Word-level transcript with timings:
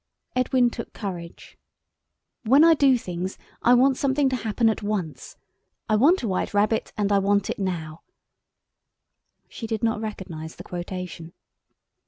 Edwin 0.35 0.71
took 0.71 0.93
courage. 0.93 1.59
"When 2.43 2.63
I 2.63 2.73
do 2.73 2.97
things 2.97 3.37
I 3.61 3.75
want 3.75 3.97
something 3.97 4.29
to 4.29 4.35
happen 4.35 4.67
at 4.67 4.81
once. 4.81 5.37
'I 5.89 5.97
want 5.97 6.23
a 6.23 6.27
white 6.27 6.55
rabbit 6.55 6.91
and 6.97 7.11
I 7.11 7.19
want 7.19 7.51
it 7.51 7.59
now.'" 7.59 8.01
She 9.47 9.67
did 9.67 9.83
not 9.83 10.01
recognise 10.01 10.55
the 10.55 10.63
quotation. 10.63 11.33